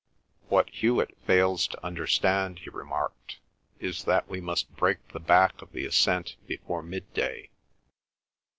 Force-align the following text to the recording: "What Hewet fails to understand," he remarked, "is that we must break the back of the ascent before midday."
"What 0.49 0.67
Hewet 0.71 1.15
fails 1.27 1.67
to 1.67 1.85
understand," 1.85 2.57
he 2.57 2.71
remarked, 2.71 3.37
"is 3.79 4.05
that 4.05 4.27
we 4.27 4.41
must 4.41 4.75
break 4.75 5.09
the 5.09 5.19
back 5.19 5.61
of 5.61 5.73
the 5.73 5.85
ascent 5.85 6.37
before 6.47 6.81
midday." 6.81 7.51